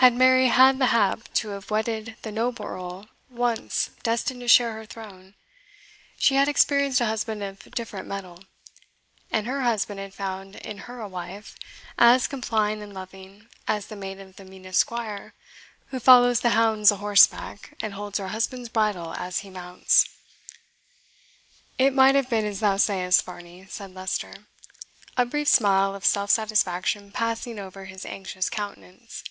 [0.00, 4.72] Had Mary had the hap to have wedded the noble Earl ONCE destined to share
[4.72, 5.34] her throne,
[6.16, 8.42] she had experienced a husband of different metal;
[9.30, 11.54] and her husband had found in her a wife
[11.98, 15.34] as complying and loving as the mate of the meanest squire
[15.88, 20.08] who follows the hounds a horseback, and holds her husband's bridle as he mounts."
[21.76, 24.46] "It might have been as thou sayest, Varney," said Leicester,
[25.18, 29.24] a brief smile of self satisfaction passing over his anxious countenance.